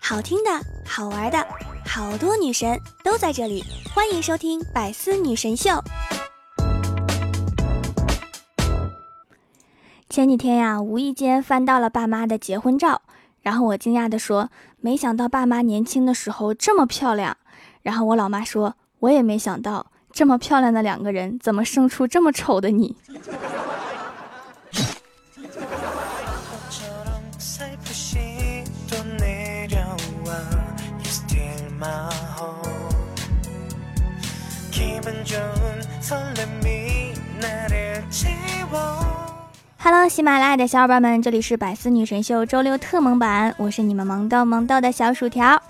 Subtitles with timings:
[0.00, 0.50] 好听的，
[0.86, 1.46] 好玩的，
[1.84, 5.70] 好多女神都在这里，欢迎收听《百思女神秀》。
[10.08, 13.02] 前几天呀，无意间翻到了爸妈的结婚照，
[13.42, 14.50] 然后我惊讶的说
[14.80, 17.36] ：“没想到爸妈年轻的时候这么漂亮。”
[17.82, 22.96] 然后我老妈说：“我也没想到，这么漂亮的两个人，怎么生出这么丑的你？”
[39.78, 45.62] 哈喽，喜马拉雅的小伙伴们，这里是百思女神秀周六特萌版，我是你们萌逗萌逗的小薯条。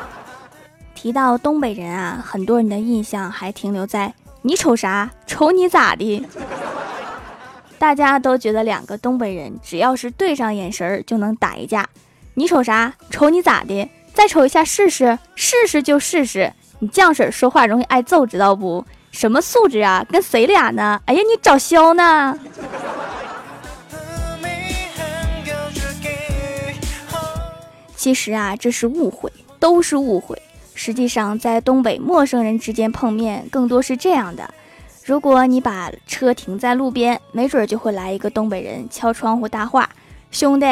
[0.94, 4.12] 提到东北人啊，很多人的印象还停留在
[4.42, 5.10] 你瞅啥？
[5.26, 6.22] 瞅你咋的？
[7.78, 11.88] 大家都觉得两个东北人只要是对上眼神就能打一架。
[12.34, 12.92] 你瞅啥？
[13.08, 13.88] 瞅你咋的？
[14.12, 15.18] 再瞅一下试试？
[15.34, 16.52] 试试就试试。
[16.78, 18.84] 你这样式说话容易挨揍，知道不？
[19.10, 20.04] 什么素质啊？
[20.10, 21.00] 跟谁俩呢？
[21.06, 22.38] 哎呀，你找削呢？
[27.96, 30.40] 其实啊，这是误会，都是误会。
[30.74, 34.52] 实际上，在东北陌生人之间碰面，更多是这样的：
[35.02, 39.88] 如果你把车停在路边，没准就会来一个东北人敲窗户搭话
[40.30, 40.66] ：“兄弟，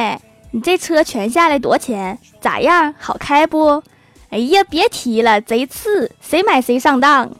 [0.51, 2.19] 你这车全下来多少钱？
[2.41, 2.95] 咋样？
[2.99, 3.83] 好开不？”
[4.31, 7.31] 哎呀，别提了，贼次，谁买谁上当。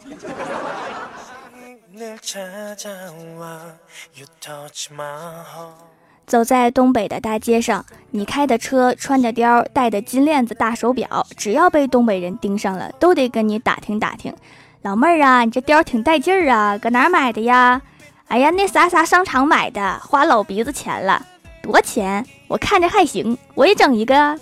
[6.27, 14.35] 走在东北的大街上，你开的车，穿的貂，戴的金链子大手表，只要被东北人盯上了，都得跟你打听打听。
[14.83, 17.81] 老妹儿啊，你这貂挺带劲儿啊，搁哪儿买的呀？
[18.29, 21.25] 哎呀，那啥啥商场买的，花老鼻子钱了。
[21.63, 22.25] 多钱？
[22.49, 24.39] 我看着还行，我也整一个。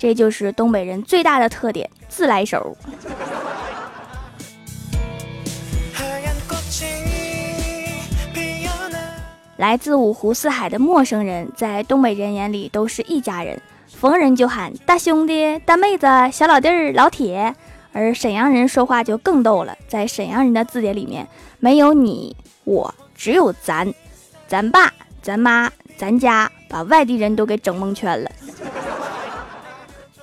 [0.00, 2.74] 这就是东北人最大的特点，自来熟。
[9.58, 17.54] 来自五湖四海的陌生人，在东北人眼里都是一家人，逢人就喊大兄弟、大妹子、小老弟儿、老铁。
[17.92, 21.28] 而沈阳人说话就更逗了，在沈阳人的字典里面，
[21.58, 22.34] 没有你
[22.64, 23.92] 我，只有咱，
[24.46, 24.90] 咱爸、
[25.20, 28.30] 咱妈、咱家，把外地人都给整蒙圈了。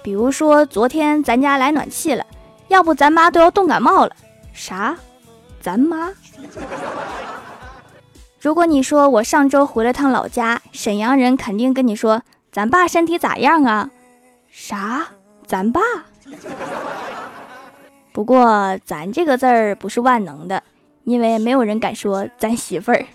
[0.07, 2.25] 比如说，昨天咱家来暖气了，
[2.69, 4.15] 要不咱妈都要冻感冒了。
[4.53, 4.95] 啥？
[5.59, 6.13] 咱妈？
[8.39, 12.21] 如果你说我上周回了趟老家，沈阳人肯定跟你说
[12.53, 13.89] ：“咱爸身体咋样啊？”
[14.49, 15.07] 啥？
[15.45, 15.81] 咱爸？
[18.13, 20.63] 不过咱这个字儿不是万能的，
[21.03, 23.05] 因为没有人敢说咱媳妇儿。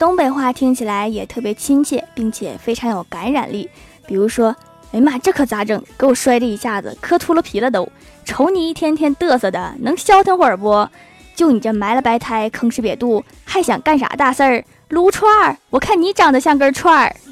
[0.00, 3.68] 东北话听起来也特别亲切，并且非常有感染力。
[4.06, 4.56] 比如说。
[4.92, 5.80] 哎呀妈，这可咋整？
[5.96, 7.88] 给我摔的一下子磕秃噜皮了都！
[8.24, 10.88] 瞅你一天天嘚瑟的，能消停会儿不？
[11.36, 14.64] 就你这埋了白胎、坑哧瘪肚，还想干啥大事儿？
[14.88, 15.56] 撸串儿？
[15.68, 17.14] 我看你长得像根串儿。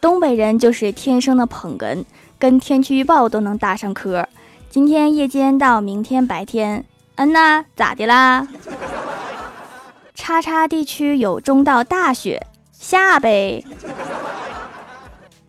[0.00, 2.04] 东北人就是天生的捧哏，
[2.38, 4.28] 跟天气预报都能搭上科。
[4.70, 6.84] 今天夜间到明天白天，
[7.16, 8.46] 嗯呐，咋的啦？
[10.14, 13.64] 叉叉地区有中到大雪，下呗。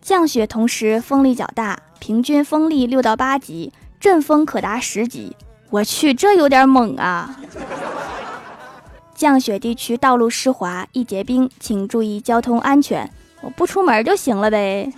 [0.00, 5.36] 降雪同时风力较大，平均风力六到八级，阵风可达十级。
[5.68, 7.38] 我去，这有点猛啊！
[9.14, 13.08] 降雪地区道路湿滑，易结冰，请注意交通安全。
[13.42, 14.90] 我不出门就行了呗。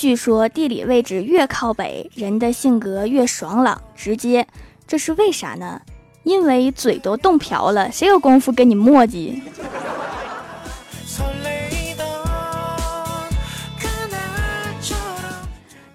[0.00, 4.48] 据说地理位置越靠北，人的性格越爽朗直接，
[4.86, 5.78] 这是为啥呢？
[6.22, 9.38] 因为嘴都冻瓢了，谁有功夫跟你磨叽？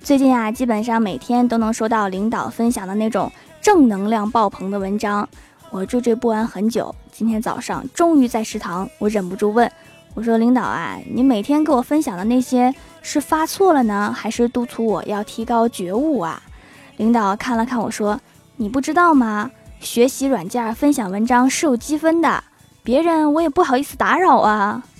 [0.04, 5.28] 最近啊，基本上每天都能收到领导分享的那种正能量爆棚的文章，
[5.72, 6.94] 我惴惴不安很久。
[7.12, 9.68] 今天早上终于在食堂，我忍不住问。
[10.13, 12.74] 我说领导啊，你每天给我分享的那些
[13.07, 16.42] 是发错了呢，还是督促我要提高觉悟啊？
[16.98, 18.19] 领导看了看我说
[18.57, 19.52] ：“你不知道吗？
[19.80, 22.44] 学习软件分享文章是有积分的，
[22.81, 24.81] 别人我也不好意思打扰啊。”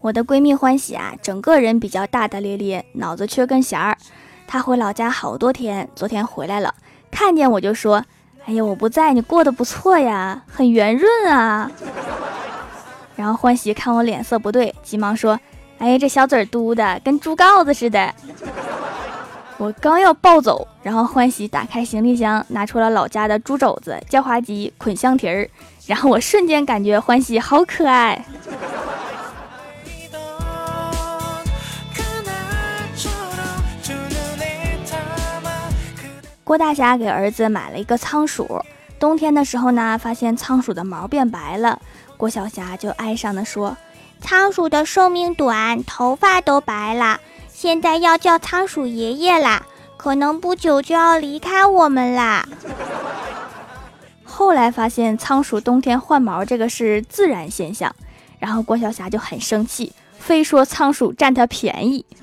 [0.00, 3.98] 我的闺蜜欢喜啊，整个人比较大大咧咧，脑子缺根弦儿。
[4.46, 6.76] 她回老家好多天，昨天回来了，
[7.10, 8.04] 看见我就说
[8.46, 11.70] ：“哎呀，我不在，你过得不错呀，很圆润啊。”
[13.14, 15.38] 然后欢喜看我脸色不对，急忙说
[15.78, 18.14] ：“哎，这小嘴嘟的跟猪羔子似的。”
[19.58, 25.48] 我刚要暴走，然后欢喜打开行李箱，拿出了老家的猪肘子、叫花鸡、捆香蹄儿，
[25.86, 28.24] 然后我瞬间感觉欢喜好可爱。
[36.48, 38.64] 郭大侠给儿子买了一个仓鼠，
[38.98, 41.78] 冬天的时候呢，发现仓鼠的毛变白了，
[42.16, 43.76] 郭小霞就哀伤的说
[44.22, 47.20] ：“仓鼠的寿命短，头发都白了。”
[47.52, 49.66] 现在要叫仓鼠爷爷啦，
[49.98, 52.48] 可能不久就要离开我们啦。
[54.24, 57.94] 后来发现仓鼠冬天换毛这个是自然现象，
[58.38, 62.06] 然后郭晓霞就很生气，非说仓鼠占她便宜。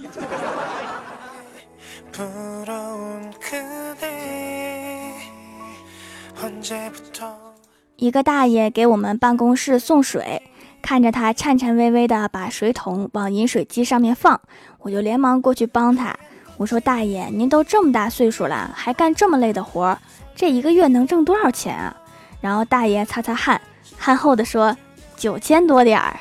[7.96, 10.42] 一个大爷给我们办公室送水。
[10.82, 14.40] 看着他颤颤巍巍的把水桶往饮水机上面放，
[14.80, 16.16] 我就连忙过去帮他。
[16.58, 19.98] 我说：“大爷，您都这么大岁数了，还干这么累的活，
[20.36, 21.96] 这一个月能挣多少钱啊？”
[22.40, 23.60] 然后大爷擦擦汗，
[23.98, 24.78] 憨厚地说
[25.18, 26.20] ：“九千多点儿，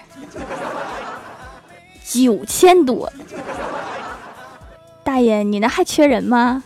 [2.03, 3.13] 九千多。”
[5.05, 6.65] 大爷，你那还缺人吗？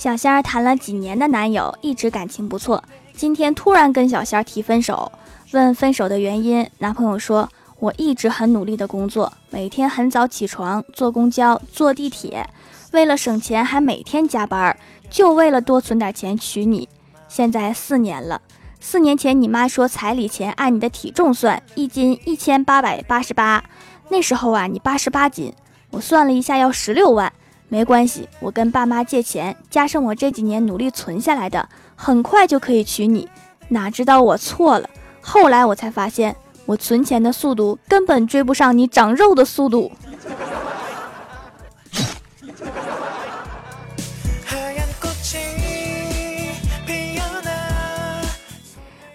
[0.00, 2.82] 小仙儿谈了几年的男友，一直感情不错。
[3.12, 5.12] 今天突然跟小仙儿提分手，
[5.50, 6.66] 问分手的原因。
[6.78, 7.46] 男朋友说
[7.78, 12.48] ：“我一直很努力的工作，每天很早起床，坐公交、坐地铁，
[12.92, 14.74] 为了省钱还每天加班，
[15.10, 16.88] 就为了多存点钱娶你。
[17.28, 18.40] 现在四年了，
[18.80, 23.62] 四年前你妈说彩礼钱按你的体重算，一斤一千八百八十八，
[24.08, 25.52] 那时候啊你八十八斤，
[25.90, 27.30] 我算了一下要十六万。”
[27.72, 33.28] 没关系，我跟爸妈借钱，加上我这几年努力存下来的，很快就可以娶你。
[33.68, 34.90] 哪知道我错了，
[35.20, 36.34] 后来我才发现，
[36.66, 39.92] 我存钱的速度根本追不上你长肉的速度。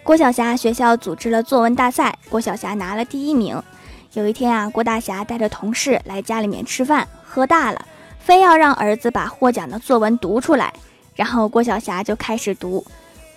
[0.02, 3.62] 郭晓霞学校组织了作文大赛，郭晓霞拿了第一名。
[4.14, 7.86] 有一天啊，郭大侠带着同事来家里面吃饭，喝大了。
[8.26, 10.74] 非要让儿子把获奖的作文读出来，
[11.14, 12.84] 然后郭晓霞就开始读：“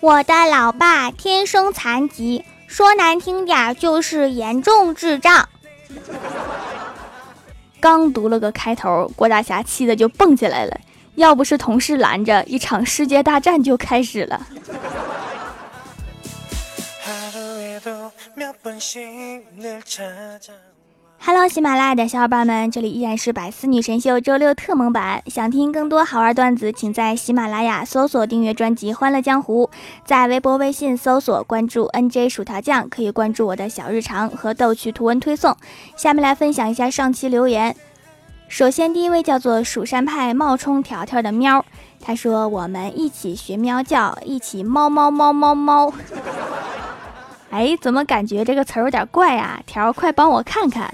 [0.01, 5.47] 我的老爸天生残疾，说难听点就是严重智障。”
[7.79, 10.75] 刚读了个开头，郭大侠气的就蹦起来了。
[11.15, 14.47] 要不是同事拦着，一场世界大战就开始了。
[21.21, 25.21] Hello，喜马拉雅的小伙伴们，这里依然是百思女神秀周六特蒙版。
[25.27, 29.69] 想听更多好玩段子，请在喜马拉雅搜索订阅专辑《欢乐江湖》，
[30.05, 35.55] 在微博、微信搜索关注 NJ 薯条酱，可以关注我的小日常和逗趣图文推送。
[35.97, 37.75] 下面来分享一下上期留言。
[38.47, 41.63] 首先，第一位叫做蜀山派冒充条条的喵，
[42.01, 45.93] 他说：“我们一起学喵叫，一起猫猫猫猫猫。
[47.51, 49.59] ”哎，怎么感觉这个词儿有点怪啊？
[49.65, 50.91] 条，快帮我看看。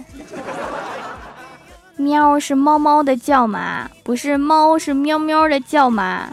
[1.98, 3.90] 喵是猫猫的叫吗？
[4.04, 6.30] 不是猫是喵喵的叫吗？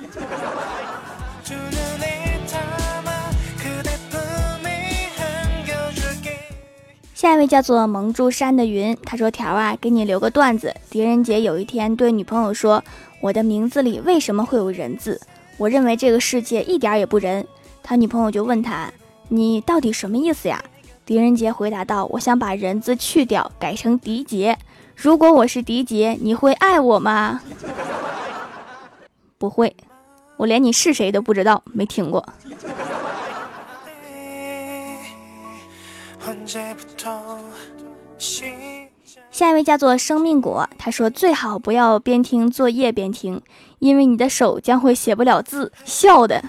[7.15, 10.75] 下一位叫做蒙住山的云，他说：“条啊，给你留个段子。
[10.91, 12.83] 狄仁杰有一天对女朋友说
[13.23, 15.21] ：‘我的名字里为什么会有人字？
[15.57, 17.47] 我认为这个世界一点也不仁。’
[17.85, 18.91] 他女朋友就问他
[19.31, 20.61] ：‘你到底什么意思呀？’
[21.07, 24.59] 狄仁杰回答道：‘我想把人字去掉，改成狄杰。’
[24.95, 27.41] 如果我是迪杰，你会爱我吗？
[29.39, 29.75] 不会，
[30.37, 32.25] 我连你是谁都不知道，没听过。
[39.31, 43.43] 下一位叫做生命果，他说最好不要边听作业边听，
[43.81, 45.73] 因为你的手将会写不了字。
[45.85, 46.41] 笑的，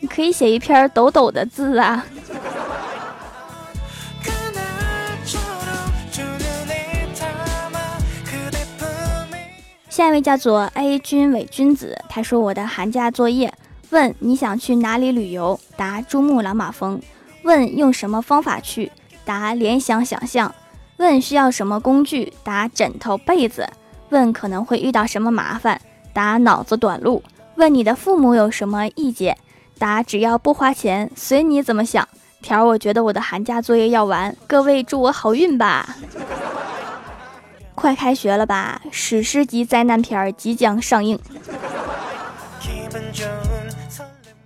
[0.00, 2.04] 你可以写一篇抖抖的字啊。
[9.90, 13.52] 下一位叫做 A 君伪君子，他说我的寒假作业
[13.90, 15.58] 问你想去哪里旅游？
[15.76, 17.02] 答珠穆朗玛峰。
[17.42, 18.92] 问用什么方法去？
[19.24, 20.54] 答联想想象。
[20.98, 22.32] 问需要什么工具？
[22.44, 23.68] 答枕头被子。
[24.10, 25.80] 问可能会遇到什么麻烦？
[26.12, 27.24] 答脑子短路。
[27.56, 29.36] 问你的父母有什么意见？
[29.76, 32.08] 答：只要不花钱，随你怎么想。
[32.40, 35.96] 条：我觉得我的寒假作业要完，各位祝我好运吧。
[37.80, 38.82] 快开学了吧？
[38.90, 41.18] 史诗级灾难片即将上映。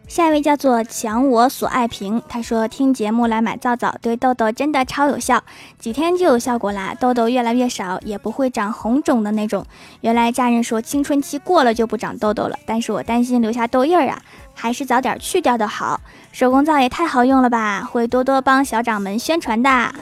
[0.07, 5.43] 下一位叫做强我所爱平，他说听节目来买皂皂，对痘痘真的超有效，
[5.77, 9.67] 几天就有效果啦，痘痘越来越少，也不会长红肿的那种。
[10.03, 14.23] 原来家人说青春期过了就不长痘痘了，但是我担心留下痘印儿啊，
[14.55, 16.01] 还是早点去掉的好。
[16.31, 19.93] 手工皂也太好用了吧，会多多帮小掌门宣传的。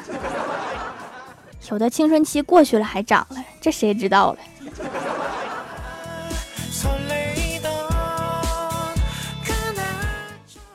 [1.71, 4.39] 有的青春期过去了还长了，这谁知道了？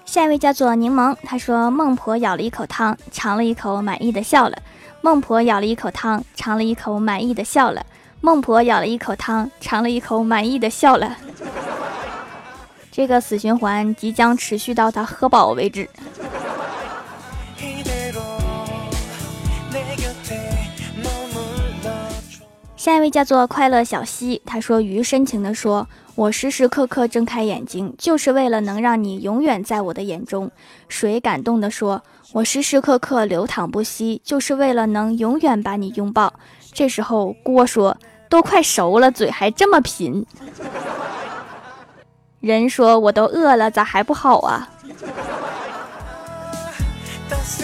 [0.06, 4.58] 下一位叫做柠檬，他说：“孟婆咬了一口汤，尝了一口，满意的笑了。
[5.02, 7.86] 孟婆咬了一口汤，尝了一口，满意的笑了。
[8.20, 11.16] 孟婆咬了一口汤，尝了一口，满意的笑了。
[12.92, 15.88] 这个死循环即将持续到他喝饱为止。”
[22.88, 30.50] 下一位叫做快乐小溪，他说：“鱼深情地说。”我时时刻刻睁开眼睛，就是为了能让你永远在我的眼中。
[30.88, 32.02] 水感动地说
[32.32, 36.34] ：“我时时刻刻流淌不息，就是为了能永远把你拥抱。”
[36.72, 37.98] 这时候锅说
[38.30, 40.26] ：“都快熟了，嘴还这么贫。
[42.40, 44.70] ”人说：“我都饿了，咋还不好啊？”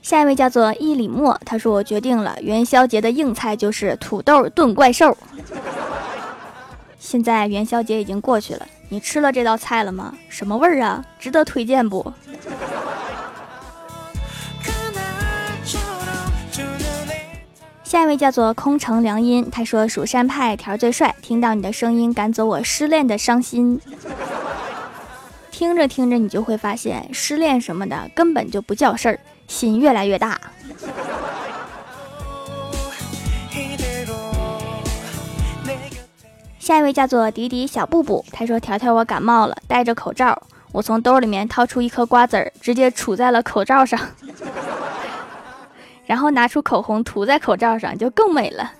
[0.04, 5.16] 下一位叫做伊里莫，他说：“我决定了，元宵节的硬菜就是土豆炖怪兽。
[7.00, 10.14] ”现在元宵节已经过去了，你吃了这道菜了吗？
[10.28, 11.02] 什么味儿啊？
[11.18, 12.12] 值得推荐不？
[17.82, 23.80] 下一位叫做空城良音，他说：“蜀山派条最帅，听到你的声音赶走我失恋的伤心。
[25.50, 29.18] ”听着听着，你就会发现失恋什么的根本就不叫事儿。
[29.46, 30.40] 心越来越大。
[36.58, 40.42] 下一位叫做迪迪小布布，他说：“条条，我感冒了，戴着口罩。
[40.72, 44.00] 我从兜里面掏出一颗瓜子儿，直接杵在了口罩上，
[46.06, 48.72] 然后拿出口红涂在口罩上，就更美了。”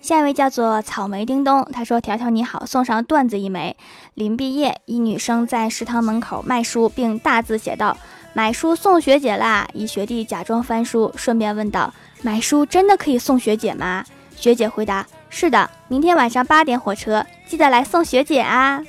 [0.00, 3.76] 下一位叫做草莓叮咚，他说：“条条你好，送上段子一枚。
[4.14, 7.96] 临毕业，一女生在食堂门口卖书，并大字写道
[8.32, 14.04] ：‘买书送学姐啦！’一学弟假装翻书，顺便问道：‘买书真的可以送学姐吗？’
[14.36, 18.80] 学姐回答：‘是的，明天晚上八点火车，记得来送学姐啊！’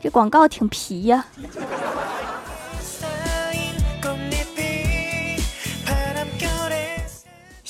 [0.00, 1.26] 这广告挺皮呀。”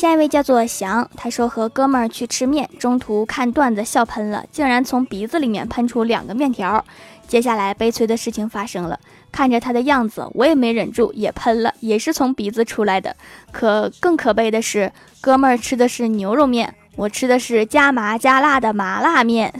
[0.04, 6.84] 下一位叫做翔，他说和哥们儿去吃面，中途看段子笑喷了，竟然从鼻子里面喷出两个面条。
[7.26, 9.00] 接下来悲催的事情发生了，
[9.32, 13.16] 看着他的样子，我也没忍住也喷了，也是从鼻子出来的。
[13.50, 14.92] 可更可悲的是，
[15.22, 19.54] 哥们儿吃的是牛肉面，我吃的是加麻加辣的麻辣面。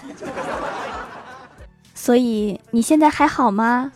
[1.95, 3.91] 所以你现在还好吗？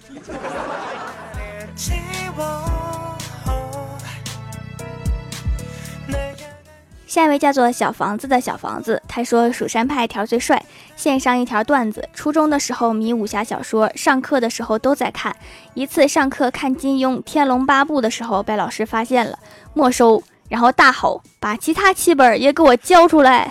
[7.08, 10.62] 下一位叫做小房子的小房子，他说蜀山派条最帅，
[10.94, 15.34] 献上一条段子：初中的时候迷武侠小说，上课的时候都在看。
[15.72, 19.38] 一次上课看金庸《天龙八部》的时候，被老师发现了，
[19.72, 23.50] 没收，然后大吼：“把其他七本也给我交出来！”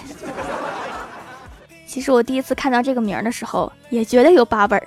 [1.88, 4.80] 其实我第一次看到这个名的时候，也觉得有八本。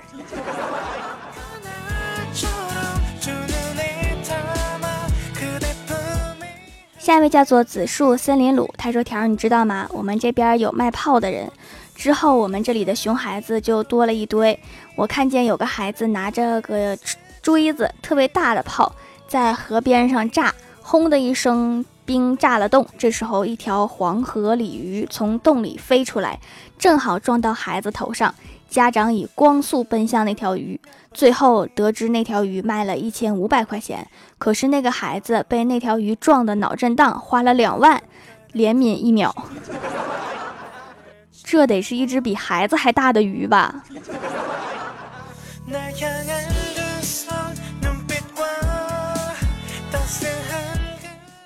[7.01, 9.89] 下一位叫做紫树森林鲁，他说：“条儿，你知道吗？
[9.91, 11.51] 我们这边有卖炮的人。
[11.95, 14.61] 之后我们这里的熊孩子就多了一堆。
[14.97, 16.95] 我看见有个孩子拿着个
[17.41, 18.95] 锥子，特别大的炮，
[19.27, 22.87] 在河边上炸，轰的一声，冰炸了洞。
[22.99, 26.39] 这时候，一条黄河鲤鱼从洞里飞出来，
[26.79, 28.35] 正好撞到孩子头上。
[28.71, 30.81] 家长以光速奔向那条鱼。”
[31.13, 34.07] 最后得知那条鱼卖了一千五百块钱，
[34.39, 38.01] 可是那个孩子被那条鱼撞的脑震荡，花了两万，
[38.53, 39.35] 怜悯一秒。
[41.43, 43.83] 这得是一只比孩子还大的鱼吧？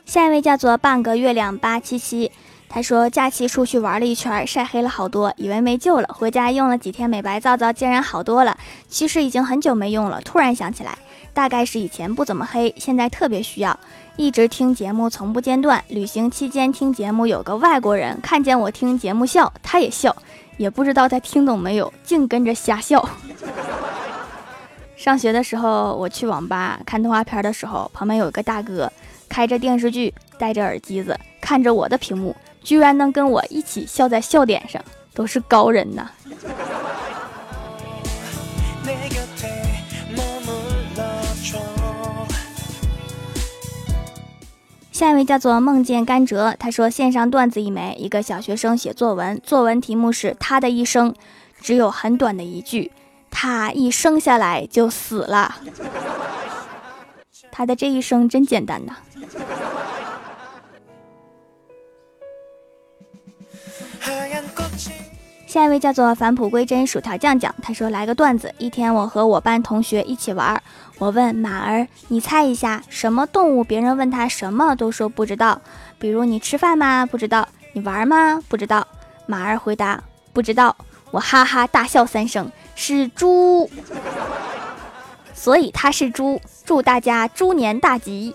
[0.05, 2.31] 下一位叫做半个月亮八七七。
[2.75, 6.09] 他说假期出去玩了一圈，晒黑了好多，以为没救了。
[6.13, 8.59] 回家用了几天美白皂皂，竟然好多了。
[8.89, 10.21] 其实已经很久没用了。
[10.23, 10.99] 突然想起来，
[11.33, 13.79] 大概是以前不怎么黑，现在特别需要。
[14.17, 20.17] 一直听节目从不间断，旅行期间听节目，有个外国人看见我听节目笑，他也笑，
[20.57, 23.09] 也不知道他听懂没有，净跟着瞎笑。
[24.99, 28.93] 上学的时候，我去网吧看动画片的时候，旁边有一个大哥
[29.29, 34.83] 开着电视剧，戴着耳机子，看着我的屏幕，居然能跟我一起笑在笑点上，
[35.15, 36.11] 都是高人呐。
[44.91, 51.15] 下一位叫做梦见甘蔗，他说线上段子一枚，一个小学生写作文，作文题目是他的一生，
[51.61, 52.93] 只有很短的一句，
[53.31, 55.57] 他一生下来就死了，
[57.51, 58.97] 他的这一生真简单呐。
[65.55, 68.53] 下一位叫做返璞归真薯条酱酱，他说来个段子。
[68.59, 70.61] 一天我和我班同学一起玩，
[70.99, 73.63] 我问马儿，你猜一下什么动物？
[73.63, 75.61] 别人问他什么都说不知道。
[75.97, 77.07] 比如你吃饭吗？
[77.07, 77.47] 不知道。
[77.73, 78.43] 你玩吗？
[78.49, 78.85] 不知道。
[79.27, 80.75] 马儿回答不知道。
[81.13, 83.71] 我哈哈大笑三声，是猪，
[85.35, 86.41] 所以他是猪。
[86.65, 88.35] 祝大家猪年大吉。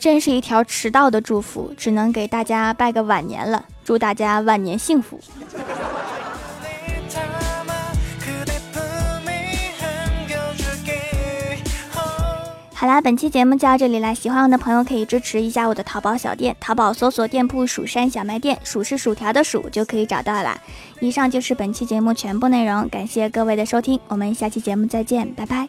[0.00, 3.66] 真是一条迟到的祝福，只能给大家拜个晚年了。
[3.84, 5.20] 祝大家晚年幸福。
[12.74, 14.12] 好啦，本期节目就到这里啦！
[14.12, 20.58] 喜欢我的朋友可以支持一下我的淘宝小店，淘宝搜索店铺“蜀山小卖店”，蜀是薯条的蜀就可以找到啦。
[20.98, 25.68] 以上就是本期节目全部内容，感谢各位的收听，我们下期节目再见，拜拜。